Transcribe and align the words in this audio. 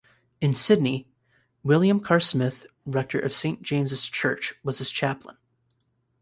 In 0.41 0.55
Sydney, 0.55 1.07
William 1.61 1.99
Carr 1.99 2.19
Smith, 2.19 2.65
rector 2.87 3.19
of 3.19 3.33
Saint 3.35 3.61
James' 3.61 4.03
Church 4.07 4.55
was 4.63 4.79
his 4.79 4.89
chaplain. 4.89 5.37